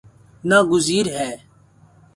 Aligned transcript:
نا 0.49 0.57
گزیر 0.71 1.05
ہے 1.15 1.29